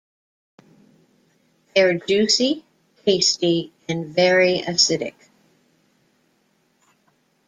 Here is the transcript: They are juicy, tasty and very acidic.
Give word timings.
They 1.75 1.81
are 1.83 1.93
juicy, 1.93 2.65
tasty 3.05 3.71
and 3.87 4.07
very 4.15 4.61
acidic. 4.61 5.13